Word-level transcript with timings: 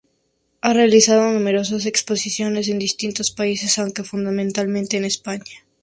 Ha 0.61 0.73
realizado 0.73 1.29
numerosas 1.31 1.85
exposiciones 1.85 2.69
en 2.69 2.79
distintos 2.79 3.29
países, 3.29 3.77
aunque 3.77 4.03
fundamentalmente 4.03 4.97
en 4.97 5.05
España 5.05 5.57